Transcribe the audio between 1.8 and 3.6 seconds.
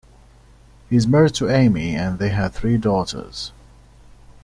and they have three daughters.